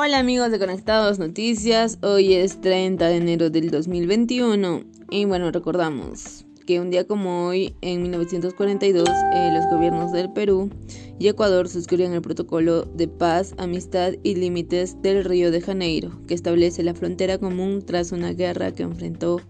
Hola 0.00 0.20
amigos 0.20 0.52
de 0.52 0.60
Conectados 0.60 1.18
Noticias, 1.18 1.98
hoy 2.02 2.34
es 2.34 2.60
30 2.60 3.04
de 3.08 3.16
enero 3.16 3.50
del 3.50 3.68
2021 3.68 4.84
y 5.10 5.24
bueno, 5.24 5.50
recordamos 5.50 6.46
que 6.64 6.78
un 6.78 6.90
día 6.90 7.04
como 7.04 7.46
hoy, 7.48 7.74
en 7.80 8.02
1942, 8.02 9.08
eh, 9.08 9.50
los 9.52 9.66
gobiernos 9.68 10.12
del 10.12 10.32
Perú 10.32 10.70
y 11.18 11.26
Ecuador 11.26 11.68
suscribieron 11.68 12.14
el 12.14 12.22
protocolo 12.22 12.82
de 12.82 13.08
paz, 13.08 13.56
amistad 13.58 14.12
y 14.22 14.36
límites 14.36 15.02
del 15.02 15.24
Río 15.24 15.50
de 15.50 15.62
Janeiro, 15.62 16.12
que 16.28 16.34
establece 16.34 16.84
la 16.84 16.94
frontera 16.94 17.38
común 17.38 17.82
tras 17.84 18.12
una 18.12 18.32
guerra 18.32 18.70
que 18.70 18.84
enfrentó 18.84 19.40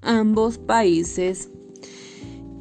ambos 0.00 0.56
países. 0.56 1.50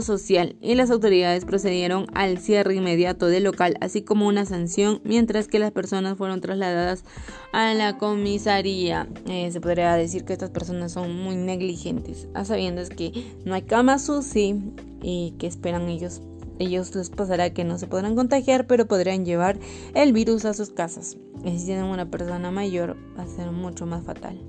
social 0.00 0.56
y 0.60 0.74
las 0.74 0.90
autoridades 0.90 1.44
procedieron 1.44 2.06
al 2.14 2.38
cierre 2.38 2.74
inmediato 2.74 3.26
del 3.26 3.44
local 3.44 3.76
así 3.80 4.02
como 4.02 4.26
una 4.26 4.44
sanción 4.44 5.00
mientras 5.04 5.48
que 5.48 5.58
las 5.58 5.72
personas 5.72 6.18
fueron 6.18 6.40
trasladadas 6.40 7.04
a 7.52 7.74
la 7.74 7.98
comisaría. 7.98 9.08
Eh, 9.26 9.50
se 9.50 9.60
podría 9.60 9.94
decir 9.94 10.24
que 10.24 10.32
estas 10.32 10.50
personas 10.50 10.92
son 10.92 11.14
muy 11.16 11.36
negligentes 11.36 12.28
a 12.34 12.44
sabiendas 12.44 12.90
que 12.90 13.36
no 13.44 13.54
hay 13.54 13.62
cama 13.62 13.98
sushi 13.98 14.72
y 15.02 15.34
que 15.38 15.46
esperan 15.46 15.88
ellos 15.88 16.20
ellos 16.58 16.94
les 16.94 17.10
pasará 17.10 17.50
que 17.50 17.64
no 17.64 17.78
se 17.78 17.86
podrán 17.86 18.14
contagiar, 18.14 18.66
pero 18.66 18.86
podrían 18.86 19.24
llevar 19.24 19.58
el 19.94 20.12
virus 20.12 20.44
a 20.44 20.54
sus 20.54 20.70
casas. 20.70 21.16
Y 21.44 21.58
si 21.58 21.66
tienen 21.66 21.84
una 21.84 22.10
persona 22.10 22.50
mayor, 22.50 22.96
va 23.16 23.22
a 23.22 23.26
ser 23.26 23.50
mucho 23.50 23.86
más 23.86 24.04
fatal. 24.04 24.40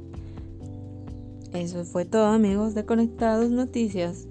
Eso 1.53 1.84
fue 1.84 2.06
todo, 2.06 2.28
amigos 2.28 2.75
de 2.75 2.86
Conectados 2.86 3.50
Noticias. 3.50 4.28